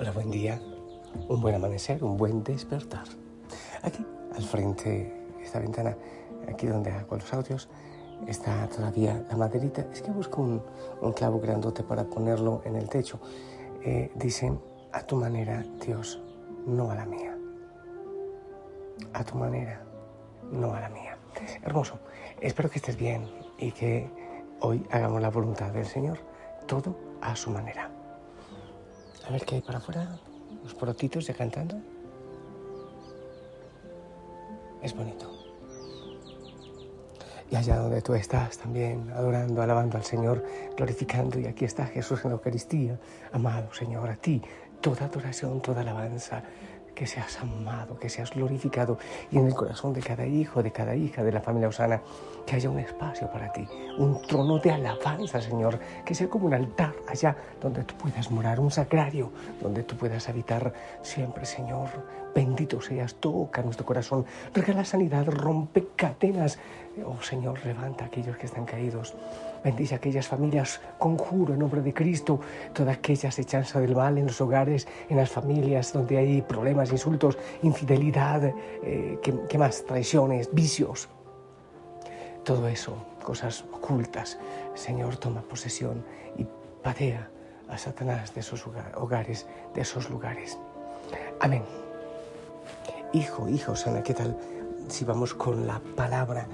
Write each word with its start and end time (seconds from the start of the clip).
Hola, 0.00 0.12
buen 0.12 0.30
día, 0.30 0.60
un 1.28 1.40
buen 1.40 1.56
amanecer, 1.56 2.04
un 2.04 2.16
buen 2.16 2.44
despertar. 2.44 3.02
Aquí, 3.82 4.06
al 4.32 4.44
frente 4.44 4.88
de 4.88 5.42
esta 5.42 5.58
ventana, 5.58 5.96
aquí 6.48 6.68
donde 6.68 6.92
hago 6.92 7.16
los 7.16 7.34
audios, 7.34 7.68
está 8.28 8.68
todavía 8.68 9.26
la 9.28 9.36
maderita. 9.36 9.86
Es 9.92 10.00
que 10.00 10.12
busco 10.12 10.40
un, 10.40 10.62
clavo 11.14 11.40
grandote 11.40 11.82
para 11.82 12.04
ponerlo 12.04 12.62
en 12.64 12.76
el 12.76 12.88
techo. 12.88 13.18
Eh, 13.82 14.12
dicen, 14.14 14.60
a 14.92 15.02
tu 15.02 15.16
manera, 15.16 15.64
Dios, 15.84 16.22
no 16.64 16.92
a 16.92 16.94
la 16.94 17.04
mía. 17.04 17.36
A 19.14 19.24
tu 19.24 19.34
manera, 19.34 19.82
no 20.52 20.74
a 20.74 20.80
la 20.80 20.90
mía. 20.90 21.18
Hermoso. 21.64 21.98
Espero 22.40 22.70
que 22.70 22.78
estés 22.78 22.96
bien 22.96 23.28
y 23.58 23.72
que 23.72 24.08
hoy 24.60 24.86
hagamos 24.92 25.20
la 25.20 25.30
voluntad 25.30 25.72
del 25.72 25.86
Señor, 25.86 26.18
todo 26.68 26.94
a 27.20 27.34
su 27.34 27.50
manera. 27.50 27.97
A 29.28 29.30
ver 29.30 29.44
qué 29.44 29.56
hay 29.56 29.60
para 29.60 29.78
afuera. 29.78 30.18
Los 30.62 30.74
porotitos 30.74 31.26
ya 31.26 31.34
cantando. 31.34 31.76
Es 34.82 34.94
bonito. 34.96 35.30
Y 37.50 37.56
allá 37.56 37.76
donde 37.76 38.00
tú 38.02 38.14
estás 38.14 38.58
también, 38.58 39.10
adorando, 39.14 39.60
alabando 39.60 39.98
al 39.98 40.04
Señor, 40.04 40.44
glorificando. 40.76 41.38
Y 41.38 41.46
aquí 41.46 41.66
está 41.66 41.86
Jesús 41.86 42.20
en 42.24 42.30
la 42.30 42.36
Eucaristía. 42.36 42.98
Amado 43.32 43.72
Señor, 43.74 44.08
a 44.08 44.16
ti 44.16 44.40
toda 44.80 45.06
adoración, 45.06 45.60
toda 45.60 45.82
alabanza, 45.82 46.42
que 46.98 47.06
seas 47.06 47.38
amado, 47.40 47.96
que 47.96 48.08
seas 48.08 48.32
glorificado 48.32 48.98
y 49.30 49.38
en 49.38 49.46
el 49.46 49.54
corazón 49.54 49.92
de 49.92 50.00
cada 50.00 50.26
hijo, 50.26 50.64
de 50.64 50.72
cada 50.72 50.96
hija 50.96 51.22
de 51.22 51.30
la 51.30 51.40
familia 51.40 51.68
Osana, 51.68 52.02
que 52.44 52.56
haya 52.56 52.68
un 52.68 52.80
espacio 52.80 53.30
para 53.30 53.52
ti, 53.52 53.68
un 53.98 54.20
trono 54.22 54.58
de 54.58 54.72
alabanza, 54.72 55.40
Señor, 55.40 55.78
que 56.04 56.16
sea 56.16 56.28
como 56.28 56.46
un 56.46 56.54
altar 56.54 56.94
allá 57.06 57.36
donde 57.60 57.84
tú 57.84 57.94
puedas 57.94 58.32
morar, 58.32 58.58
un 58.58 58.72
sagrario 58.72 59.30
donde 59.62 59.84
tú 59.84 59.96
puedas 59.96 60.28
habitar 60.28 60.72
siempre, 61.00 61.46
Señor. 61.46 61.88
Bendito 62.38 62.80
seas, 62.80 63.16
toca 63.16 63.62
nuestro 63.62 63.84
corazón, 63.84 64.24
regala 64.54 64.84
sanidad, 64.84 65.26
rompe 65.26 65.88
cadenas. 65.96 66.56
Oh 67.04 67.20
Señor, 67.20 67.58
levanta 67.66 68.04
a 68.04 68.06
aquellos 68.06 68.36
que 68.36 68.46
están 68.46 68.64
caídos. 68.64 69.16
Bendice 69.64 69.94
a 69.94 69.96
aquellas 69.96 70.28
familias, 70.28 70.80
conjuro 70.98 71.54
en 71.54 71.58
nombre 71.58 71.82
de 71.82 71.92
Cristo, 71.92 72.38
toda 72.72 72.92
aquella 72.92 73.30
acechanza 73.30 73.80
del 73.80 73.96
mal 73.96 74.18
en 74.18 74.26
los 74.28 74.40
hogares, 74.40 74.86
en 75.08 75.16
las 75.16 75.30
familias 75.30 75.92
donde 75.92 76.16
hay 76.16 76.40
problemas, 76.42 76.92
insultos, 76.92 77.36
infidelidad, 77.64 78.54
eh, 78.84 79.18
¿qué, 79.20 79.58
más? 79.58 79.84
Traiciones, 79.84 80.48
vicios. 80.52 81.08
Todo 82.44 82.68
eso, 82.68 82.94
cosas 83.20 83.64
ocultas. 83.72 84.38
Señor, 84.76 85.16
toma 85.16 85.40
posesión 85.40 86.04
y 86.36 86.46
patea 86.84 87.28
a 87.68 87.76
Satanás 87.76 88.32
de 88.32 88.42
esos 88.42 88.64
hogares, 88.94 89.44
de 89.74 89.80
esos 89.80 90.08
lugares. 90.08 90.56
Amén. 91.40 91.87
Hijo, 93.12 93.48
hijo, 93.48 93.74
Sana, 93.74 94.02
¿qué 94.02 94.14
tal 94.14 94.38
si 94.88 95.04
vamos 95.04 95.34
con 95.34 95.66
la 95.66 95.80
palabra? 95.80 96.48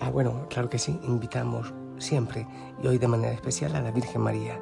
Ah, 0.00 0.10
bueno, 0.10 0.46
claro 0.48 0.68
que 0.68 0.78
sí, 0.78 0.98
invitamos 1.04 1.72
siempre 1.98 2.46
y 2.82 2.86
hoy 2.86 2.98
de 2.98 3.08
manera 3.08 3.32
especial 3.32 3.76
a 3.76 3.80
la 3.80 3.90
Virgen 3.90 4.22
María. 4.22 4.60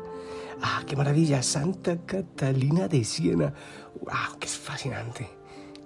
¡Ah, 0.60 0.82
qué 0.86 0.96
maravilla! 0.96 1.42
Santa 1.42 1.98
Catalina 2.04 2.88
de 2.88 3.04
Siena. 3.04 3.54
¡Wow! 4.00 4.38
¡Qué 4.40 4.48
fascinante! 4.48 5.28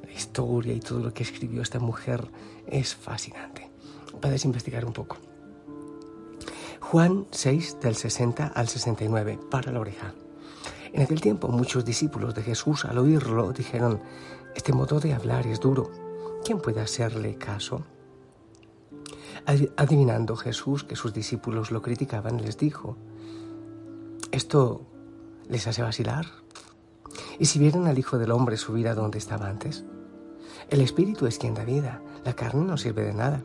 La 0.03 0.12
historia 0.12 0.72
y 0.72 0.81
todo 0.81 1.00
lo 1.00 1.12
que 1.12 1.22
escribió 1.22 1.62
esta 1.62 1.78
mujer 1.78 2.31
es 2.66 2.94
fascinante. 2.94 3.71
Puedes 4.21 4.44
investigar 4.44 4.84
un 4.84 4.93
poco. 4.93 5.19
Juan 6.81 7.27
6 7.31 7.78
del 7.81 7.97
60 7.97 8.49
al 8.49 8.69
69, 8.69 9.39
para 9.50 9.72
la 9.72 9.81
oreja. 9.81 10.15
En 10.92 11.03
aquel 11.03 11.20
tiempo 11.20 11.48
muchos 11.48 11.84
discípulos 11.84 12.34
de 12.34 12.42
Jesús 12.42 12.84
al 12.84 12.98
oírlo 12.98 13.53
dijeron, 13.53 14.00
este 14.54 14.72
modo 14.72 15.00
de 15.00 15.14
hablar 15.14 15.47
es 15.47 15.58
duro. 15.58 15.91
¿Quién 16.44 16.60
puede 16.60 16.80
hacerle 16.80 17.36
caso? 17.36 17.82
Adivinando 19.76 20.36
Jesús 20.36 20.84
que 20.84 20.94
sus 20.97 21.14
discípulos 21.14 21.70
lo 21.70 21.80
criticaban, 21.80 22.42
les 22.42 22.58
dijo, 22.58 22.97
¿esto 24.30 24.82
les 25.48 25.66
hace 25.66 25.82
vacilar? 25.82 26.26
¿Y 27.38 27.47
si 27.47 27.59
vieran 27.59 27.86
al 27.86 27.98
Hijo 27.98 28.19
del 28.19 28.30
Hombre 28.30 28.56
subir 28.56 28.86
a 28.88 28.94
donde 28.94 29.19
estaba 29.19 29.48
antes? 29.48 29.84
El 30.69 30.80
Espíritu 30.80 31.26
es 31.26 31.38
quien 31.38 31.54
da 31.54 31.64
vida, 31.64 32.03
la 32.24 32.34
carne 32.34 32.64
no 32.64 32.76
sirve 32.76 33.03
de 33.03 33.14
nada. 33.14 33.42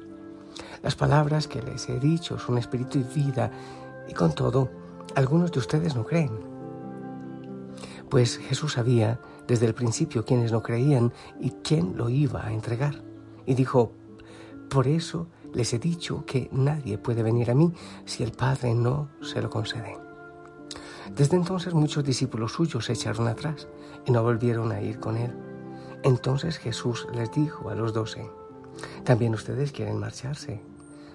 Las 0.84 0.96
palabras 0.96 1.48
que 1.48 1.62
les 1.62 1.88
he 1.90 2.00
dicho 2.00 2.38
son 2.38 2.58
espíritu 2.58 3.00
y 3.00 3.04
vida, 3.04 3.52
y 4.08 4.14
con 4.14 4.36
todo, 4.36 4.70
algunos 5.16 5.52
de 5.52 5.60
ustedes 5.60 5.96
no 5.96 6.06
creen. 6.06 6.57
Pues 8.10 8.38
Jesús 8.38 8.74
sabía 8.74 9.20
desde 9.48 9.66
el 9.66 9.74
principio 9.74 10.26
quiénes 10.26 10.52
no 10.52 10.62
creían 10.62 11.14
y 11.40 11.52
quién 11.64 11.98
lo 11.98 12.10
iba 12.10 12.46
a 12.46 12.54
entregar. 12.54 13.04
Y 13.46 13.54
dijo, 13.56 13.92
por 14.70 14.88
eso 14.88 15.28
les 15.54 15.74
he 15.74 15.80
dicho 15.80 16.26
que 16.26 16.50
nadie 16.52 16.98
puede 16.98 17.24
venir 17.24 17.50
a 17.52 17.56
mí 17.56 17.74
si 18.06 18.24
el 18.24 18.32
Padre 18.32 18.76
no 18.76 19.10
se 19.22 19.42
lo 19.42 19.50
concede. 19.50 19.98
Desde 21.16 21.38
entonces 21.38 21.74
muchos 21.74 22.04
discípulos 22.04 22.52
suyos 22.54 22.86
se 22.86 22.94
echaron 22.94 23.28
atrás 23.28 23.68
y 24.06 24.12
no 24.12 24.24
volvieron 24.24 24.72
a 24.72 24.82
ir 24.82 25.00
con 25.00 25.18
él. 25.18 25.34
Entonces 26.04 26.58
Jesús 26.58 27.08
les 27.14 27.32
dijo 27.32 27.70
a 27.70 27.76
los 27.76 27.94
doce, 27.94 28.30
¿también 29.04 29.34
ustedes 29.34 29.72
quieren 29.72 29.98
marcharse? 29.98 30.62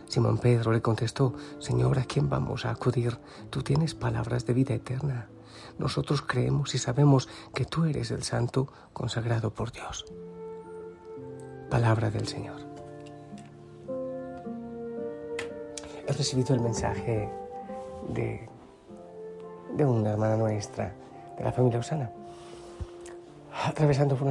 Simón 0.09 0.39
Pedro 0.39 0.73
le 0.73 0.83
contestó, 0.83 1.35
Señor, 1.59 1.99
¿a 1.99 2.05
quién 2.05 2.29
vamos 2.29 2.67
a 2.67 2.71
acudir? 2.71 3.19
Tú 3.51 3.63
tienes 3.63 3.95
palabras 3.95 4.45
de 4.45 4.55
vida 4.55 4.75
eterna. 4.75 5.29
Nosotros 5.79 6.23
creemos 6.23 6.75
y 6.75 6.79
sabemos 6.79 7.29
que 7.55 7.65
tú 7.65 7.85
eres 7.85 8.11
el 8.11 8.23
santo 8.23 8.69
consagrado 8.93 9.51
por 9.51 9.73
Dios. 9.73 10.05
Palabra 11.71 12.11
del 12.11 12.29
Señor. 12.29 12.73
he 16.07 16.13
recibido 16.13 16.55
el 16.55 16.61
mensaje 16.61 17.29
de, 18.09 18.49
de 19.77 19.85
una 19.85 20.11
hermana 20.11 20.37
nuestra, 20.37 20.93
de 21.39 21.45
la 21.45 21.53
familia 21.53 21.79
Osana, 21.79 22.11
atravesando 23.65 24.17
por, 24.17 24.29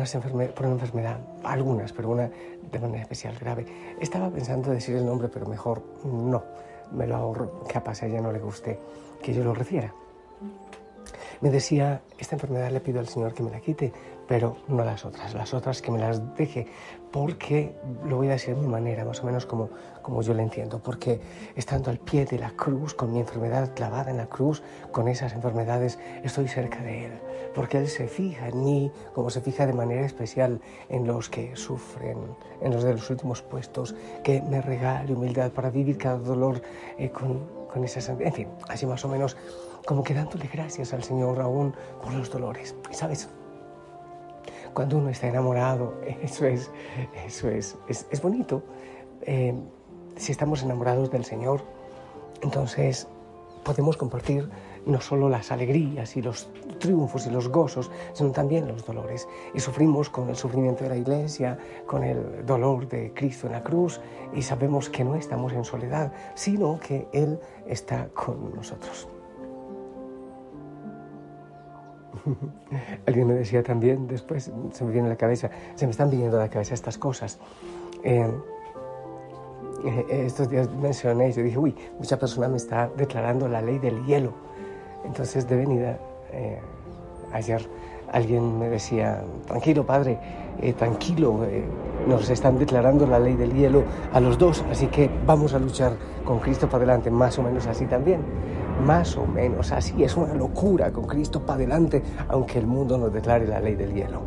por 0.54 0.66
una 0.66 0.76
enfermedad, 0.76 1.20
algunas, 1.44 1.92
pero 1.94 2.10
una 2.10 2.30
de 2.72 2.80
manera 2.80 3.02
especial 3.02 3.38
grave. 3.40 3.66
Estaba 4.00 4.30
pensando 4.30 4.72
decir 4.72 4.96
el 4.96 5.06
nombre, 5.06 5.30
pero 5.30 5.46
mejor 5.46 5.82
no, 6.04 6.44
me 6.92 7.08
lo 7.08 7.16
ahorro, 7.16 7.64
capaz 7.72 8.04
a 8.04 8.08
ella 8.08 8.22
no 8.22 8.32
le 8.32 8.40
guste 8.40 8.80
que 9.22 9.34
yo 9.34 9.44
lo 9.44 9.54
refiera. 9.54 9.94
Me 11.42 11.50
decía, 11.50 12.04
esta 12.20 12.36
enfermedad 12.36 12.70
le 12.72 12.82
pido 12.82 13.00
al 13.00 13.08
Señor 13.08 13.34
que 13.34 13.42
me 13.42 13.50
la 13.50 13.60
quite, 13.60 13.92
pero 14.28 14.58
no 14.68 14.86
las 14.86 15.06
otras, 15.06 15.34
las 15.34 15.56
otras 15.56 15.82
que 15.82 15.92
me 15.92 15.98
las 15.98 16.36
deje, 16.36 16.68
porque 17.12 17.76
lo 18.06 18.18
voy 18.18 18.28
a 18.28 18.34
decir 18.34 18.56
de 18.56 18.62
mi 18.62 18.68
manera, 18.68 19.04
más 19.04 19.22
o 19.22 19.26
menos 19.26 19.48
como, 19.48 19.72
como 20.04 20.22
yo 20.22 20.36
lo 20.36 20.42
entiendo, 20.44 20.80
porque 20.84 21.20
estando 21.56 21.90
al 21.90 21.98
pie 21.98 22.26
de 22.26 22.38
la 22.38 22.52
cruz, 22.52 22.94
con 22.94 23.12
mi 23.12 23.20
enfermedad 23.20 23.74
clavada 23.74 24.12
en 24.12 24.18
la 24.18 24.28
cruz, 24.28 24.62
con 24.92 25.08
esas 25.08 25.34
enfermedades, 25.34 25.98
estoy 26.24 26.48
cerca 26.48 26.80
de 26.84 27.06
Él, 27.06 27.12
porque 27.56 27.80
Él 27.80 27.88
se 27.88 28.08
fija 28.08 28.48
en 28.50 28.64
mí, 28.64 28.92
como 29.16 29.32
se 29.32 29.42
fija 29.42 29.66
de 29.66 29.74
manera 29.74 30.06
especial 30.06 30.62
en 30.90 31.08
los 31.08 31.28
que 31.28 31.56
sufren, 31.56 32.20
en 32.62 32.72
los 32.72 32.84
de 32.84 32.94
los 32.94 33.10
últimos 33.10 33.42
puestos, 33.42 33.96
que 34.24 34.44
me 34.44 34.62
regale 34.62 35.12
humildad 35.12 35.52
para 35.52 35.72
vivir 35.72 35.98
cada 35.98 36.20
dolor 36.20 36.62
eh, 37.00 37.10
con, 37.10 37.48
con 37.68 37.84
esas... 37.84 38.10
En 38.10 38.32
fin, 38.32 38.48
así 38.70 38.86
más 38.86 39.04
o 39.04 39.08
menos, 39.08 39.36
como 39.86 40.04
que 40.04 40.14
dándole 40.14 40.50
gracias 40.52 40.94
al 40.94 41.04
Señor 41.04 41.40
aún 41.42 41.74
por 42.02 42.14
los 42.14 42.30
dolores. 42.30 42.76
Y 42.90 42.94
sabes, 42.94 43.30
cuando 44.74 44.98
uno 44.98 45.10
está 45.10 45.28
enamorado, 45.28 45.96
eso 46.22 46.46
es, 46.46 46.72
eso 47.26 47.50
es, 47.50 47.78
es, 47.88 48.22
bonito. 48.22 48.64
Eh, 49.22 49.54
si 50.16 50.32
estamos 50.32 50.64
enamorados 50.64 51.12
del 51.12 51.26
Señor, 51.26 51.62
entonces 52.42 53.08
podemos 53.64 53.98
compartir 53.98 54.50
no 54.86 55.00
solo 55.00 55.30
las 55.30 55.52
alegrías 55.52 56.18
y 56.18 56.24
los 56.24 56.50
triunfos 56.80 57.28
y 57.28 57.30
los 57.30 57.50
gozos, 57.50 57.92
sino 58.14 58.32
también 58.32 58.68
los 58.68 58.86
dolores. 58.86 59.28
Y 59.54 59.60
sufrimos 59.60 60.10
con 60.10 60.30
el 60.30 60.36
sufrimiento 60.36 60.84
de 60.84 60.90
la 60.90 60.98
iglesia, 60.98 61.58
con 61.86 62.04
el 62.04 62.46
dolor 62.46 62.88
de 62.88 63.14
Cristo 63.14 63.46
en 63.46 63.54
la 63.54 63.64
cruz, 63.64 64.02
y 64.34 64.42
sabemos 64.42 64.90
que 64.90 65.04
no 65.04 65.16
estamos 65.16 65.54
en 65.54 65.64
soledad, 65.64 66.12
sino 66.34 66.80
que 66.80 67.08
Él 67.14 67.40
está 67.68 68.10
con 68.10 68.56
nosotros. 68.56 69.08
Alguien 73.06 73.28
me 73.28 73.34
decía 73.34 73.64
también, 73.64 74.08
después 74.08 74.52
se 74.72 74.84
me 74.84 74.92
viene 74.92 75.08
a 75.08 75.12
la 75.12 75.18
cabeza, 75.18 75.50
se 75.76 75.86
me 75.86 75.92
están 75.92 76.10
viniendo 76.10 76.38
a 76.38 76.42
la 76.42 76.50
cabeza 76.50 76.74
estas 76.74 76.98
cosas. 76.98 77.40
Eh, 78.04 78.30
eh, 79.86 80.24
estos 80.26 80.50
días 80.50 80.70
mencioné, 80.72 81.32
yo 81.32 81.44
dije, 81.44 81.58
uy, 81.58 81.76
mucha 81.98 82.18
persona 82.18 82.48
me 82.48 82.58
está 82.58 82.90
declarando 82.96 83.48
la 83.48 83.62
ley 83.62 83.80
del 83.80 84.06
hielo. 84.06 84.34
Entonces, 85.06 85.48
de 85.48 85.56
venida, 85.56 86.00
eh, 86.32 86.60
ayer 87.34 87.68
alguien 88.12 88.60
me 88.60 88.70
decía, 88.70 89.24
tranquilo 89.48 89.86
padre, 89.86 90.20
tranquilo, 90.78 91.40
nos 92.08 92.30
están 92.30 92.60
declarando 92.60 93.08
la 93.08 93.20
ley 93.20 93.36
del 93.36 93.54
hielo 93.54 93.84
a 94.12 94.20
los 94.20 94.38
dos, 94.38 94.66
así 94.70 94.88
que 94.88 95.10
vamos 95.26 95.54
a 95.54 95.60
luchar 95.60 95.94
con 96.26 96.40
Cristo 96.40 96.68
para 96.68 96.84
adelante, 96.84 97.10
más 97.10 97.40
o 97.40 97.44
menos 97.44 97.68
así 97.68 97.86
también 97.86 98.20
más 98.82 99.16
o 99.18 99.26
menos 99.26 99.72
así. 99.72 100.04
Es 100.04 100.18
una 100.18 100.34
locura 100.34 100.92
con 100.92 101.06
Cristo 101.06 101.42
para 101.42 101.58
adelante, 101.58 102.04
aunque 102.28 102.60
el 102.60 102.68
mundo 102.68 102.98
nos 102.98 103.14
declare 103.14 103.48
la 103.48 103.60
ley 103.60 103.76
del 103.76 103.94
hielo. 103.94 104.22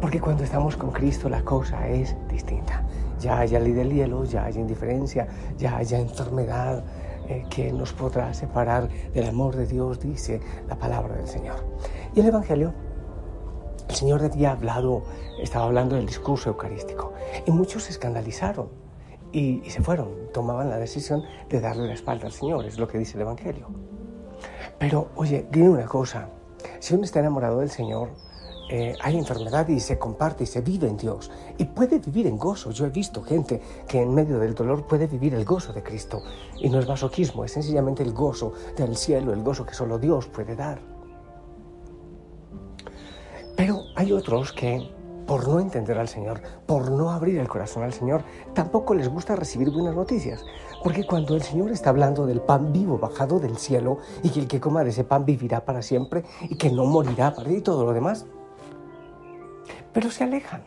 Porque 0.00 0.20
cuando 0.20 0.44
estamos 0.44 0.76
con 0.76 0.90
Cristo 0.90 1.28
la 1.28 1.42
cosa 1.42 1.88
es 1.88 2.16
distinta. 2.28 2.82
Ya 3.20 3.38
haya 3.38 3.60
ley 3.60 3.72
del 3.72 3.92
hielo, 3.92 4.24
ya 4.24 4.44
haya 4.44 4.60
indiferencia, 4.60 5.26
ya 5.56 5.76
haya 5.76 5.98
enfermedad 5.98 6.84
eh, 7.28 7.44
que 7.48 7.72
nos 7.72 7.92
podrá 7.92 8.34
separar 8.34 8.88
del 9.14 9.28
amor 9.28 9.56
de 9.56 9.66
Dios, 9.66 10.00
dice 10.00 10.40
la 10.68 10.76
palabra 10.76 11.16
del 11.16 11.28
Señor. 11.28 11.56
Y 12.14 12.20
el 12.20 12.26
Evangelio, 12.26 12.74
el 13.88 13.94
Señor 13.94 14.22
había 14.22 14.52
hablado, 14.52 15.04
estaba 15.40 15.64
hablando 15.64 15.96
del 15.96 16.06
discurso 16.06 16.50
eucarístico, 16.50 17.12
y 17.46 17.50
muchos 17.50 17.84
se 17.84 17.92
escandalizaron 17.92 18.83
y, 19.34 19.68
se 19.68 19.82
fueron, 19.82 20.30
tomaban 20.32 20.70
la 20.70 20.78
decisión 20.78 21.24
de 21.48 21.60
darle 21.60 21.88
la 21.88 21.94
espalda 21.94 22.26
al 22.26 22.32
Señor, 22.32 22.64
es 22.64 22.78
lo 22.78 22.86
que 22.86 22.98
dice 22.98 23.16
el 23.16 23.22
Evangelio. 23.22 23.66
Pero, 24.78 25.08
oye, 25.16 25.46
dime 25.50 25.70
una 25.70 25.86
cosa, 25.86 26.28
si 26.78 26.94
uno 26.94 27.04
está 27.04 27.18
enamorado 27.18 27.58
del 27.58 27.70
Señor, 27.70 28.10
eh, 28.70 28.94
hay 29.02 29.18
enfermedad 29.18 29.68
y 29.68 29.80
se 29.80 29.98
comparte 29.98 30.44
y 30.44 30.46
se 30.46 30.60
vive 30.60 30.88
en 30.88 30.96
Dios 30.96 31.30
y 31.58 31.64
puede 31.64 31.98
vivir 31.98 32.28
en 32.28 32.38
gozo. 32.38 32.70
Yo 32.70 32.86
he 32.86 32.90
visto 32.90 33.22
gente 33.22 33.60
que 33.88 34.00
en 34.00 34.14
medio 34.14 34.38
del 34.38 34.54
dolor 34.54 34.86
puede 34.86 35.06
vivir 35.06 35.34
el 35.34 35.44
gozo 35.44 35.72
de 35.72 35.82
Cristo 35.82 36.22
y 36.58 36.70
no 36.70 36.78
es 36.78 36.88
masoquismo, 36.88 37.44
es 37.44 37.52
sencillamente 37.52 38.02
el 38.02 38.12
gozo 38.12 38.52
del 38.76 38.96
cielo, 38.96 39.32
el 39.32 39.42
gozo 39.42 39.66
que 39.66 39.74
solo 39.74 39.98
Dios 39.98 40.28
puede 40.28 40.54
dar. 40.54 40.80
Pero 43.56 43.82
hay 43.96 44.12
otros 44.12 44.52
que 44.52 44.93
por 45.26 45.48
no 45.48 45.60
entender 45.60 45.98
al 45.98 46.08
Señor, 46.08 46.40
por 46.66 46.90
no 46.90 47.10
abrir 47.10 47.38
el 47.38 47.48
corazón 47.48 47.82
al 47.82 47.92
Señor, 47.92 48.22
tampoco 48.52 48.94
les 48.94 49.08
gusta 49.08 49.36
recibir 49.36 49.70
buenas 49.70 49.94
noticias. 49.94 50.44
Porque 50.82 51.06
cuando 51.06 51.34
el 51.34 51.42
Señor 51.42 51.70
está 51.70 51.90
hablando 51.90 52.26
del 52.26 52.40
pan 52.40 52.72
vivo 52.72 52.98
bajado 52.98 53.40
del 53.40 53.56
cielo 53.56 53.98
y 54.22 54.30
que 54.30 54.40
el 54.40 54.48
que 54.48 54.60
coma 54.60 54.84
de 54.84 54.90
ese 54.90 55.04
pan 55.04 55.24
vivirá 55.24 55.64
para 55.64 55.82
siempre 55.82 56.24
y 56.42 56.56
que 56.56 56.70
no 56.70 56.84
morirá 56.84 57.34
para 57.34 57.50
y 57.50 57.60
todo 57.60 57.84
lo 57.84 57.92
demás, 57.92 58.26
pero 59.92 60.10
se 60.10 60.24
alejan. 60.24 60.64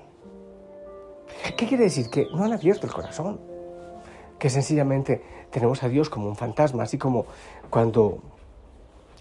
¿Qué 1.55 1.67
quiere 1.67 1.83
decir? 1.83 2.09
Que 2.09 2.27
no 2.33 2.43
han 2.43 2.53
abierto 2.53 2.87
el 2.87 2.93
corazón. 2.93 3.39
Que 4.39 4.49
sencillamente 4.49 5.21
tenemos 5.51 5.83
a 5.83 5.89
Dios 5.89 6.09
como 6.09 6.27
un 6.27 6.35
fantasma, 6.35 6.83
así 6.83 6.97
como 6.97 7.25
cuando 7.69 8.19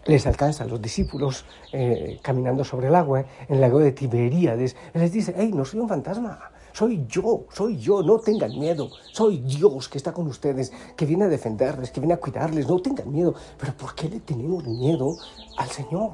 les 0.07 0.27
alcanza 0.27 0.65
a 0.65 0.67
los 0.67 0.81
discípulos 0.81 1.45
eh, 1.73 2.19
caminando 2.23 2.65
sobre 2.65 2.89
el 2.89 2.95
agua 2.95 3.25
en 3.49 3.55
el 3.57 3.61
lago 3.61 3.81
de 3.81 3.93
Tiberíades. 3.93 4.77
Les 4.95 5.13
dice, 5.13 5.35
hey, 5.37 5.51
no 5.55 5.65
soy 5.65 5.81
un 5.81 5.89
fantasma, 5.89 6.51
soy 6.73 7.07
yo, 7.09 7.47
soy 7.51 7.79
yo, 7.79 8.03
no 8.03 8.19
tengan 8.19 8.51
miedo, 8.59 8.91
soy 9.13 9.39
Dios 9.39 9.89
que 9.89 9.99
está 9.99 10.13
con 10.13 10.27
ustedes, 10.27 10.73
que 10.97 11.07
viene 11.07 11.25
a 11.25 11.29
defenderles, 11.29 11.91
que 11.91 12.01
viene 12.01 12.15
a 12.15 12.19
cuidarles, 12.19 12.69
no 12.69 12.81
tengan 12.81 13.11
miedo. 13.11 13.35
Pero 13.59 13.73
¿por 13.77 13.95
qué 13.95 14.09
le 14.09 14.21
tenemos 14.21 14.65
miedo 14.67 15.17
al 15.57 15.69
Señor? 15.69 16.13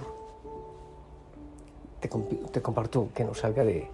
Te, 2.00 2.08
te 2.08 2.62
comparto 2.62 3.08
que 3.14 3.24
nos 3.24 3.38
salga 3.38 3.64
de, 3.64 3.88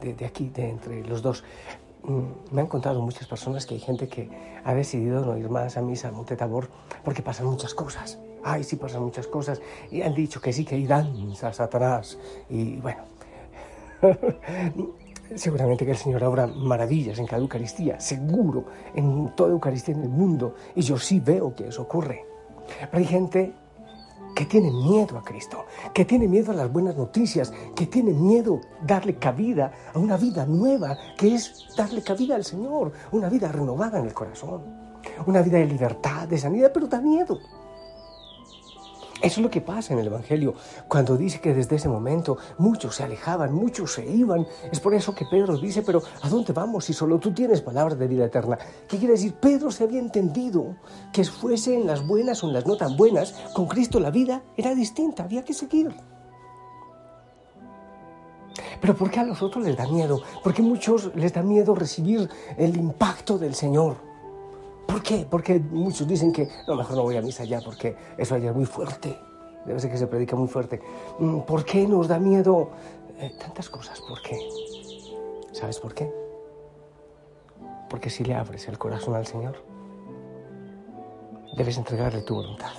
de, 0.00 0.14
de 0.14 0.26
aquí, 0.26 0.48
de 0.48 0.68
entre 0.68 1.04
los 1.04 1.22
dos. 1.22 1.42
Mm, 2.02 2.54
me 2.54 2.60
han 2.62 2.68
contado 2.68 3.00
muchas 3.02 3.26
personas 3.26 3.66
que 3.66 3.74
hay 3.74 3.80
gente 3.80 4.08
que 4.08 4.30
ha 4.64 4.74
decidido 4.74 5.24
no 5.24 5.36
ir 5.36 5.48
más 5.48 5.76
a 5.76 5.82
misa 5.82 6.08
a 6.08 6.12
Monte 6.12 6.36
Tabor 6.36 6.68
porque 7.04 7.22
pasan 7.22 7.46
muchas 7.46 7.74
cosas. 7.74 8.18
Ay, 8.42 8.64
sí 8.64 8.76
pasan 8.76 9.02
muchas 9.02 9.26
cosas. 9.26 9.60
Y 9.90 10.02
han 10.02 10.14
dicho 10.14 10.40
que 10.40 10.52
sí, 10.52 10.64
que 10.64 10.76
irán 10.76 11.32
a 11.42 11.52
Satanás. 11.52 12.18
Y 12.48 12.76
bueno, 12.76 13.02
seguramente 15.34 15.84
que 15.84 15.92
el 15.92 15.96
Señor 15.96 16.24
obra 16.24 16.46
maravillas 16.46 17.18
en 17.18 17.26
cada 17.26 17.42
Eucaristía, 17.42 18.00
seguro, 18.00 18.64
en 18.94 19.34
toda 19.36 19.50
Eucaristía 19.50 19.94
en 19.94 20.02
el 20.02 20.08
mundo. 20.08 20.54
Y 20.74 20.82
yo 20.82 20.98
sí 20.98 21.20
veo 21.20 21.54
que 21.54 21.68
eso 21.68 21.82
ocurre. 21.82 22.24
Pero 22.90 22.98
hay 22.98 23.04
gente 23.04 23.54
que 24.34 24.44
tiene 24.46 24.70
miedo 24.70 25.18
a 25.18 25.22
Cristo, 25.22 25.66
que 25.92 26.04
tiene 26.04 26.28
miedo 26.28 26.52
a 26.52 26.54
las 26.54 26.72
buenas 26.72 26.96
noticias, 26.96 27.52
que 27.74 27.86
tiene 27.86 28.12
miedo 28.12 28.60
darle 28.82 29.16
cabida 29.16 29.72
a 29.92 29.98
una 29.98 30.16
vida 30.16 30.46
nueva, 30.46 30.96
que 31.18 31.34
es 31.34 31.66
darle 31.76 32.02
cabida 32.02 32.36
al 32.36 32.44
Señor, 32.44 32.92
una 33.12 33.28
vida 33.28 33.50
renovada 33.50 33.98
en 33.98 34.06
el 34.06 34.14
corazón, 34.14 34.62
una 35.26 35.42
vida 35.42 35.58
de 35.58 35.66
libertad, 35.66 36.28
de 36.28 36.38
sanidad, 36.38 36.70
pero 36.72 36.86
da 36.86 37.00
miedo. 37.00 37.38
Eso 39.22 39.40
es 39.40 39.44
lo 39.44 39.50
que 39.50 39.60
pasa 39.60 39.92
en 39.92 39.98
el 39.98 40.06
Evangelio, 40.06 40.54
cuando 40.88 41.16
dice 41.16 41.40
que 41.40 41.52
desde 41.52 41.76
ese 41.76 41.88
momento 41.88 42.38
muchos 42.56 42.96
se 42.96 43.02
alejaban, 43.02 43.52
muchos 43.52 43.92
se 43.92 44.06
iban. 44.10 44.46
Es 44.72 44.80
por 44.80 44.94
eso 44.94 45.14
que 45.14 45.26
Pedro 45.30 45.58
dice, 45.58 45.82
pero 45.82 46.02
¿a 46.22 46.28
dónde 46.28 46.54
vamos 46.54 46.86
si 46.86 46.94
solo 46.94 47.18
tú 47.18 47.32
tienes 47.32 47.60
palabras 47.60 47.98
de 47.98 48.08
vida 48.08 48.24
eterna? 48.24 48.58
¿Qué 48.88 48.96
quiere 48.96 49.12
decir? 49.12 49.34
Pedro 49.34 49.70
se 49.70 49.84
había 49.84 49.98
entendido 49.98 50.76
que 51.12 51.24
fuese 51.24 51.76
en 51.76 51.86
las 51.86 52.06
buenas 52.06 52.42
o 52.42 52.48
en 52.48 52.54
las 52.54 52.66
no 52.66 52.76
tan 52.76 52.96
buenas, 52.96 53.34
con 53.52 53.66
Cristo 53.66 54.00
la 54.00 54.10
vida 54.10 54.42
era 54.56 54.74
distinta, 54.74 55.24
había 55.24 55.44
que 55.44 55.52
seguir. 55.52 55.94
Pero 58.80 58.96
¿por 58.96 59.10
qué 59.10 59.20
a 59.20 59.24
los 59.24 59.42
otros 59.42 59.64
les 59.64 59.76
da 59.76 59.86
miedo? 59.86 60.22
¿Por 60.42 60.54
qué 60.54 60.62
muchos 60.62 61.14
les 61.14 61.32
da 61.32 61.42
miedo 61.42 61.74
recibir 61.74 62.28
el 62.56 62.76
impacto 62.76 63.36
del 63.36 63.54
Señor? 63.54 64.09
¿Por 64.90 65.02
qué? 65.02 65.26
Porque 65.30 65.60
muchos 65.60 66.06
dicen 66.06 66.32
que 66.32 66.48
no, 66.66 66.74
mejor 66.74 66.96
no 66.96 67.02
voy 67.02 67.16
a 67.16 67.22
misa 67.22 67.44
ya 67.44 67.60
porque 67.60 67.96
eso 68.18 68.34
allá 68.34 68.50
es 68.50 68.56
muy 68.56 68.66
fuerte. 68.66 69.16
Debe 69.64 69.78
ser 69.78 69.90
que 69.90 69.96
se 69.96 70.06
predica 70.08 70.34
muy 70.34 70.48
fuerte. 70.48 70.80
Mm, 71.18 71.40
¿Por 71.40 71.64
qué 71.64 71.86
nos 71.86 72.08
da 72.08 72.18
miedo 72.18 72.70
eh, 73.18 73.30
tantas 73.38 73.68
cosas? 73.68 74.00
¿Por 74.00 74.20
qué? 74.22 74.36
¿Sabes 75.52 75.78
por 75.78 75.94
qué? 75.94 76.10
Porque 77.88 78.10
si 78.10 78.24
le 78.24 78.34
abres 78.34 78.66
el 78.68 78.78
corazón 78.78 79.14
al 79.14 79.26
Señor, 79.26 79.62
debes 81.56 81.78
entregarle 81.78 82.22
tu 82.22 82.34
voluntad. 82.34 82.72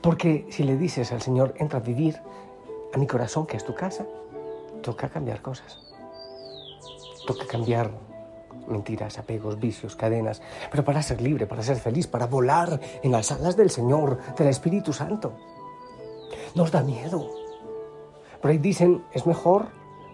Porque 0.00 0.46
si 0.50 0.62
le 0.62 0.76
dices 0.76 1.10
al 1.10 1.22
Señor, 1.22 1.54
entra 1.56 1.80
a 1.80 1.82
vivir 1.82 2.20
a 2.92 2.98
mi 2.98 3.06
corazón, 3.06 3.46
que 3.46 3.56
es 3.56 3.64
tu 3.64 3.74
casa, 3.74 4.06
toca 4.82 5.08
cambiar 5.08 5.42
cosas. 5.42 5.80
Toca 7.26 7.46
cambiar 7.46 7.90
mentiras, 8.68 9.18
apegos, 9.18 9.58
vicios, 9.58 9.96
cadenas, 9.96 10.42
pero 10.70 10.84
para 10.84 11.02
ser 11.02 11.20
libre, 11.20 11.46
para 11.46 11.62
ser 11.62 11.76
feliz, 11.76 12.06
para 12.06 12.26
volar 12.26 12.80
en 13.02 13.12
las 13.12 13.32
alas 13.32 13.56
del 13.56 13.70
Señor, 13.70 14.18
del 14.36 14.48
Espíritu 14.48 14.92
Santo. 14.92 15.32
Nos 16.54 16.70
da 16.70 16.82
miedo. 16.82 17.30
Por 18.40 18.50
ahí 18.50 18.58
dicen, 18.58 19.04
es 19.12 19.26
mejor 19.26 19.66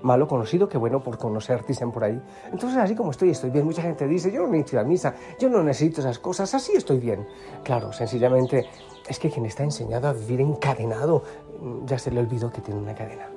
malo 0.03 0.29
conocido 0.29 0.69
que 0.69 0.77
bueno 0.77 1.03
por 1.03 1.19
conocer, 1.19 1.65
dicen 1.67 1.91
por 1.91 2.05
ahí. 2.05 2.21
Entonces, 2.53 2.79
así 2.79 2.95
como 2.95 3.11
estoy, 3.11 3.31
estoy 3.31 3.51
bien. 3.51 3.65
Mucha 3.65 3.83
gente 3.83 4.07
dice, 4.07 4.31
yo 4.31 4.43
no 4.43 4.49
necesito 4.49 4.77
la 4.77 4.85
misa, 4.85 5.15
yo 5.39 5.49
no 5.49 5.63
necesito 5.63 6.01
esas 6.01 6.19
cosas, 6.19 6.55
así 6.55 6.73
estoy 6.73 6.99
bien. 6.99 7.27
Claro, 7.63 7.93
sencillamente 7.93 8.67
es 9.09 9.19
que 9.19 9.31
quien 9.31 9.47
está 9.47 9.63
enseñado 9.63 10.09
a 10.09 10.13
vivir 10.13 10.41
encadenado, 10.41 11.23
ya 11.87 11.99
se 11.99 12.11
le 12.11 12.21
olvidó 12.21 12.51
que 12.51 12.61
tiene 12.61 12.81
una 12.81 12.95
cadena 12.95 13.34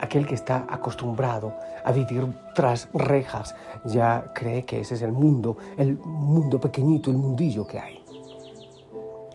aquel 0.00 0.26
que 0.26 0.34
está 0.34 0.66
acostumbrado 0.68 1.54
a 1.84 1.92
vivir 1.92 2.26
tras 2.54 2.88
rejas 2.92 3.54
ya 3.84 4.32
cree 4.34 4.64
que 4.64 4.80
ese 4.80 4.94
es 4.94 5.02
el 5.02 5.12
mundo, 5.12 5.56
el 5.76 5.98
mundo 5.98 6.60
pequeñito, 6.60 7.10
el 7.10 7.16
mundillo 7.16 7.66
que 7.66 7.78
hay. 7.78 8.02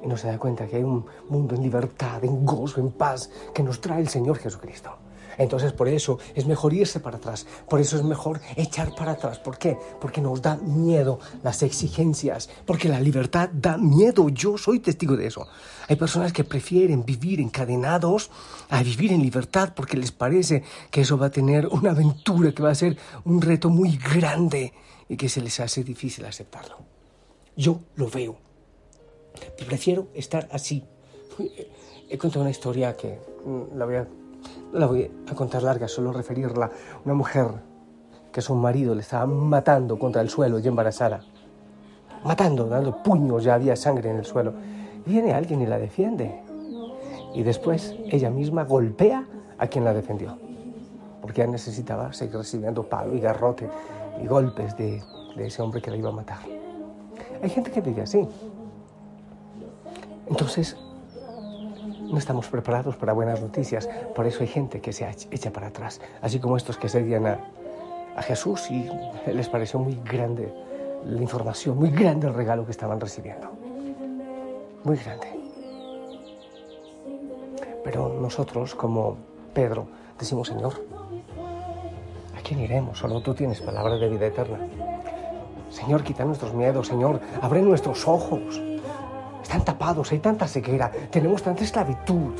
Y 0.01 0.07
no 0.07 0.15
se 0.17 0.27
da 0.27 0.37
cuenta 0.37 0.65
que 0.65 0.77
hay 0.77 0.83
un 0.83 1.05
mundo 1.29 1.55
en 1.55 1.61
libertad, 1.61 2.23
en 2.23 2.45
gozo, 2.45 2.79
en 2.79 2.91
paz, 2.91 3.29
que 3.53 3.63
nos 3.63 3.81
trae 3.81 3.99
el 3.99 4.07
Señor 4.07 4.37
Jesucristo. 4.37 4.91
Entonces 5.39 5.71
por 5.71 5.87
eso 5.87 6.19
es 6.35 6.45
mejor 6.45 6.73
irse 6.73 6.99
para 6.99 7.17
atrás, 7.17 7.47
por 7.67 7.79
eso 7.79 7.95
es 7.95 8.03
mejor 8.03 8.41
echar 8.57 8.93
para 8.93 9.13
atrás. 9.13 9.39
¿Por 9.39 9.57
qué? 9.57 9.77
Porque 9.99 10.21
nos 10.21 10.41
da 10.41 10.57
miedo 10.57 11.19
las 11.43 11.63
exigencias, 11.63 12.49
porque 12.65 12.89
la 12.89 12.99
libertad 12.99 13.49
da 13.51 13.77
miedo. 13.77 14.27
Yo 14.29 14.57
soy 14.57 14.81
testigo 14.81 15.15
de 15.15 15.27
eso. 15.27 15.47
Hay 15.87 15.95
personas 15.95 16.33
que 16.33 16.43
prefieren 16.43 17.05
vivir 17.05 17.39
encadenados 17.39 18.29
a 18.69 18.83
vivir 18.83 19.13
en 19.13 19.21
libertad 19.21 19.73
porque 19.73 19.97
les 19.97 20.11
parece 20.11 20.61
que 20.91 21.01
eso 21.01 21.17
va 21.17 21.27
a 21.27 21.31
tener 21.31 21.67
una 21.67 21.91
aventura, 21.91 22.51
que 22.51 22.61
va 22.61 22.71
a 22.71 22.75
ser 22.75 22.97
un 23.23 23.41
reto 23.41 23.69
muy 23.69 23.97
grande 23.97 24.73
y 25.07 25.15
que 25.15 25.29
se 25.29 25.41
les 25.41 25.57
hace 25.61 25.85
difícil 25.85 26.25
aceptarlo. 26.25 26.77
Yo 27.55 27.79
lo 27.95 28.09
veo. 28.09 28.37
Prefiero 29.65 30.09
estar 30.13 30.49
así. 30.51 30.83
He 32.09 32.17
contado 32.17 32.41
una 32.41 32.51
historia 32.51 32.97
que 32.97 33.19
mm, 33.45 33.77
la 33.77 33.85
voy 33.85 33.95
a, 33.95 34.07
no 34.71 34.79
la 34.79 34.85
voy 34.85 35.11
a 35.29 35.35
contar 35.35 35.63
larga, 35.63 35.87
solo 35.87 36.11
referirla. 36.11 36.69
Una 37.05 37.13
mujer 37.13 37.47
que 38.31 38.41
su 38.41 38.53
marido 38.55 38.93
le 38.93 39.01
estaba 39.01 39.25
matando 39.25 39.97
contra 39.97 40.21
el 40.21 40.29
suelo 40.29 40.59
y 40.59 40.67
embarazada. 40.67 41.21
Matando, 42.23 42.67
dando 42.67 43.01
puños, 43.01 43.43
ya 43.43 43.55
había 43.55 43.75
sangre 43.75 44.11
en 44.11 44.17
el 44.17 44.25
suelo. 44.25 44.53
Viene 45.05 45.33
alguien 45.33 45.61
y 45.61 45.65
la 45.65 45.79
defiende. 45.79 46.43
Y 47.33 47.43
después 47.43 47.95
ella 48.09 48.29
misma 48.29 48.63
golpea 48.63 49.25
a 49.57 49.67
quien 49.67 49.83
la 49.83 49.93
defendió. 49.93 50.37
Porque 51.21 51.41
ella 51.41 51.51
necesitaba 51.51 52.13
seguir 52.13 52.37
recibiendo 52.37 52.83
palo 52.83 53.15
y 53.15 53.19
garrote 53.19 53.69
y 54.21 54.27
golpes 54.27 54.75
de, 54.77 55.01
de 55.35 55.47
ese 55.47 55.61
hombre 55.61 55.81
que 55.81 55.91
la 55.91 55.97
iba 55.97 56.09
a 56.09 56.13
matar. 56.13 56.39
Hay 57.41 57.49
gente 57.49 57.71
que 57.71 57.81
vive 57.81 58.01
así. 58.01 58.27
Entonces, 60.27 60.77
no 62.09 62.17
estamos 62.17 62.47
preparados 62.47 62.95
para 62.95 63.13
buenas 63.13 63.41
noticias. 63.41 63.87
Por 64.15 64.25
eso 64.25 64.41
hay 64.41 64.47
gente 64.47 64.81
que 64.81 64.91
se 64.91 65.07
echa 65.31 65.51
para 65.51 65.67
atrás. 65.67 66.01
Así 66.21 66.39
como 66.39 66.57
estos 66.57 66.77
que 66.77 66.89
seguían 66.89 67.27
a, 67.27 67.39
a 68.15 68.21
Jesús 68.21 68.69
y 68.71 68.89
les 69.31 69.49
pareció 69.49 69.79
muy 69.79 69.99
grande 70.03 70.51
la 71.05 71.21
información, 71.21 71.77
muy 71.77 71.91
grande 71.91 72.27
el 72.27 72.33
regalo 72.33 72.65
que 72.65 72.71
estaban 72.71 72.99
recibiendo. 72.99 73.49
Muy 74.83 74.97
grande. 74.97 75.27
Pero 77.83 78.09
nosotros, 78.09 78.75
como 78.75 79.17
Pedro, 79.53 79.87
decimos, 80.17 80.47
Señor, 80.47 80.73
¿a 82.37 82.41
quién 82.41 82.59
iremos? 82.59 82.99
Solo 82.99 83.21
tú 83.21 83.33
tienes 83.33 83.61
palabra 83.61 83.95
de 83.95 84.09
vida 84.09 84.27
eterna. 84.27 84.59
Señor, 85.69 86.03
quita 86.03 86.25
nuestros 86.25 86.53
miedos, 86.53 86.87
Señor, 86.87 87.19
abre 87.41 87.61
nuestros 87.61 88.07
ojos. 88.07 88.61
Están 89.49 89.65
tapados, 89.65 90.11
hay 90.11 90.19
tanta 90.19 90.47
ceguera, 90.47 90.91
tenemos 91.09 91.41
tanta 91.41 91.63
esclavitud. 91.63 92.33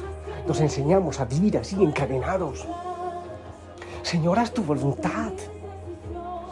Nos 0.47 0.61
enseñamos 0.61 1.19
a 1.19 1.25
vivir 1.25 1.57
así, 1.57 1.83
encadenados. 1.83 2.67
Señor, 4.03 4.37
haz 4.37 4.51
tu 4.51 4.61
voluntad. 4.61 5.31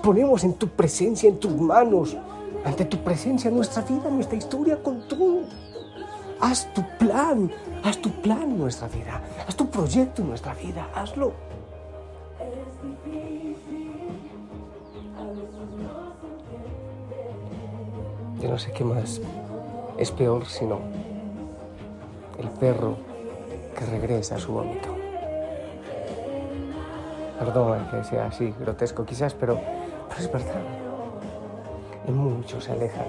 Ponemos 0.02 0.44
en 0.44 0.56
tu 0.56 0.68
presencia, 0.68 1.30
en 1.30 1.40
tus 1.40 1.52
manos, 1.52 2.18
ante 2.66 2.86
tu 2.86 2.98
presencia 3.04 3.52
nuestra 3.52 3.84
vida, 3.84 4.10
nuestra 4.10 4.36
historia 4.36 4.82
con 4.82 5.08
tú. 5.08 5.44
Haz 6.42 6.74
tu 6.74 6.84
plan, 6.98 7.52
haz 7.84 8.00
tu 8.00 8.10
plan 8.10 8.42
en 8.42 8.58
nuestra 8.58 8.88
vida, 8.88 9.22
haz 9.48 9.56
tu 9.56 9.70
proyecto 9.70 10.24
en 10.24 10.30
nuestra 10.30 10.56
vida, 10.56 10.90
hazlo. 10.96 11.34
Yo 18.42 18.50
no 18.50 18.58
sé 18.58 18.72
qué 18.72 18.84
más 18.84 19.22
es 19.98 20.12
peor 20.12 20.46
sino 20.46 20.80
el 22.40 22.50
perro 22.50 22.96
que 23.78 23.86
regresa 23.86 24.36
a 24.36 24.40
su 24.40 24.54
vómito. 24.54 24.90
Perdón 27.40 27.88
que 27.92 28.04
sea 28.04 28.28
así 28.28 28.54
grotesco 28.60 29.06
quizás, 29.06 29.34
pero, 29.34 29.60
es 30.18 30.32
verdad. 30.32 30.62
Y 32.08 32.12
muchos 32.12 32.64
se 32.64 32.72
alejan, 32.72 33.08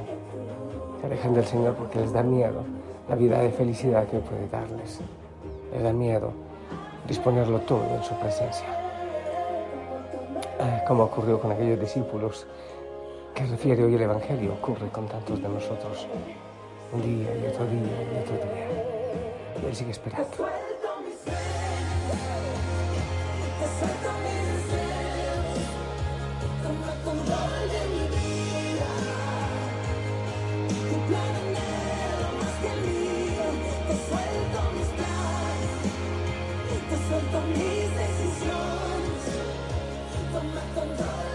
se 1.00 1.06
alejan 1.06 1.34
del 1.34 1.46
Señor 1.46 1.74
porque 1.74 2.00
les 2.00 2.12
da 2.12 2.22
miedo 2.22 2.62
la 3.08 3.14
vida 3.14 3.40
de 3.40 3.50
felicidad 3.50 4.06
que 4.06 4.18
puede 4.18 4.48
darles. 4.48 5.00
Les 5.72 5.82
da 5.82 5.92
miedo 5.92 6.32
disponerlo 7.06 7.60
todo 7.60 7.84
en 7.96 8.02
su 8.02 8.14
presencia. 8.16 8.66
Como 10.86 11.04
ocurrió 11.04 11.40
con 11.40 11.52
aquellos 11.52 11.78
discípulos 11.80 12.46
que 13.34 13.44
refiere 13.44 13.84
hoy 13.84 13.94
el 13.94 14.02
Evangelio, 14.02 14.54
ocurre 14.54 14.88
con 14.88 15.06
tantos 15.06 15.40
de 15.40 15.48
nosotros. 15.48 16.06
Un 16.90 17.02
día 17.02 17.36
y 17.36 17.46
otro 17.46 17.66
día 17.66 18.02
y 18.02 18.16
otro 18.22 18.36
día. 18.36 18.66
Y 19.62 19.66
Él 19.66 19.76
sigue 19.76 19.90
esperando. 19.90 20.48
Me 40.38 41.27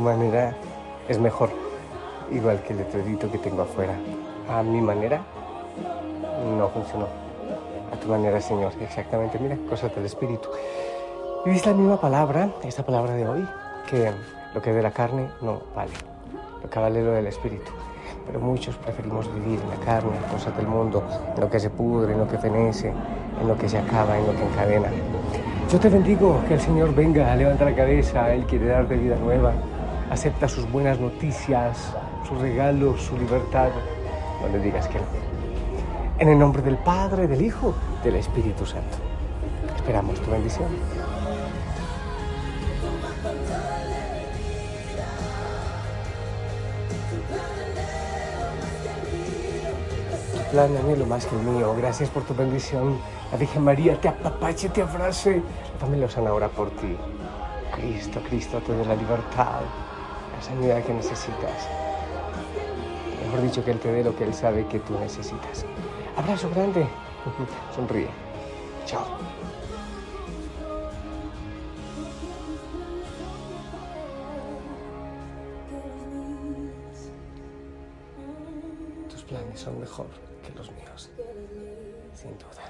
manera 0.00 0.54
es 1.08 1.18
mejor, 1.18 1.50
igual 2.30 2.62
que 2.62 2.72
el 2.72 2.78
letrerito 2.78 3.30
que 3.30 3.38
tengo 3.38 3.62
afuera. 3.62 3.94
A 4.48 4.62
mi 4.62 4.80
manera 4.80 5.20
no 6.58 6.68
funcionó. 6.68 7.06
A 7.92 7.96
tu 7.96 8.08
manera, 8.08 8.40
Señor, 8.40 8.72
exactamente. 8.80 9.38
Mira, 9.38 9.56
cosas 9.68 9.94
del 9.94 10.06
Espíritu. 10.06 10.48
Y 11.46 11.50
es 11.50 11.66
la 11.66 11.72
misma 11.72 12.00
palabra, 12.00 12.50
esta 12.62 12.84
palabra 12.84 13.14
de 13.14 13.26
hoy, 13.26 13.48
que 13.88 14.12
lo 14.54 14.62
que 14.62 14.70
es 14.70 14.76
de 14.76 14.82
la 14.82 14.90
carne 14.90 15.28
no 15.40 15.60
vale. 15.74 15.92
Lo 16.62 16.68
que 16.68 16.78
vale 16.78 17.02
lo 17.02 17.12
del 17.12 17.26
Espíritu. 17.26 17.70
Pero 18.26 18.40
muchos 18.40 18.76
preferimos 18.76 19.32
vivir 19.34 19.58
en 19.60 19.70
la 19.70 19.84
carne, 19.84 20.10
en 20.16 20.32
cosas 20.32 20.56
del 20.56 20.66
mundo, 20.66 21.02
en 21.34 21.40
lo 21.40 21.50
que 21.50 21.58
se 21.58 21.70
pudre, 21.70 22.12
en 22.12 22.18
lo 22.18 22.28
que 22.28 22.38
fenece, 22.38 22.92
en 23.40 23.48
lo 23.48 23.56
que 23.56 23.68
se 23.68 23.78
acaba, 23.78 24.18
en 24.18 24.26
lo 24.26 24.32
que 24.34 24.42
encadena. 24.44 24.88
Yo 25.70 25.78
te 25.78 25.88
bendigo, 25.88 26.40
que 26.46 26.54
el 26.54 26.60
Señor 26.60 26.94
venga, 26.94 27.34
levanta 27.36 27.64
la 27.64 27.74
cabeza, 27.74 28.32
Él 28.34 28.44
quiere 28.44 28.66
darte 28.66 28.96
vida 28.96 29.16
nueva. 29.16 29.52
Acepta 30.10 30.48
sus 30.48 30.70
buenas 30.70 30.98
noticias, 30.98 31.94
sus 32.28 32.38
regalos, 32.40 33.00
su 33.00 33.16
libertad. 33.16 33.70
No 34.42 34.48
le 34.48 34.58
digas 34.58 34.88
que 34.88 34.98
no. 34.98 35.04
En 36.18 36.28
el 36.28 36.38
nombre 36.38 36.62
del 36.62 36.76
Padre, 36.78 37.28
del 37.28 37.40
Hijo, 37.40 37.74
del 38.02 38.16
Espíritu 38.16 38.66
Santo. 38.66 38.98
Esperamos 39.76 40.20
tu 40.20 40.30
bendición. 40.30 40.68
Plan, 50.50 50.76
anhelo 50.76 51.06
más 51.06 51.24
que 51.26 51.36
el 51.36 51.42
mío. 51.42 51.72
Gracias 51.78 52.10
por 52.10 52.24
tu 52.24 52.34
bendición. 52.34 52.98
La 53.30 53.38
Virgen 53.38 53.62
María 53.62 54.00
te 54.00 54.08
apapache, 54.08 54.68
te 54.70 54.82
abrace. 54.82 55.36
La 55.74 55.78
familia 55.78 56.06
Osana 56.06 56.32
ora 56.32 56.48
por 56.48 56.70
ti. 56.70 56.96
Cristo, 57.72 58.20
Cristo 58.28 58.58
te 58.58 58.72
dé 58.72 58.84
la 58.84 58.96
libertad, 58.96 59.60
la 60.40 60.46
sanidad 60.46 60.82
que 60.82 60.94
necesitas. 60.94 61.68
Mejor 63.24 63.42
dicho, 63.42 63.62
que 63.62 63.72
Él 63.72 63.78
te 63.78 63.92
dé 63.92 64.02
lo 64.02 64.16
que 64.16 64.24
Él 64.24 64.32
sabe 64.32 64.66
que 64.66 64.78
tú 64.80 64.98
necesitas. 64.98 65.66
Abrazo 66.16 66.48
grande. 66.50 66.86
Sonríe. 67.76 68.08
Chao. 68.86 69.04
Tus 79.10 79.22
planes 79.24 79.60
son 79.60 79.78
mejor 79.78 80.06
que 80.42 80.54
los 80.56 80.70
míos, 80.72 81.10
sin 82.14 82.38
duda. 82.38 82.69